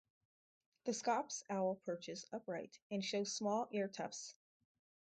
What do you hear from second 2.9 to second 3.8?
shows small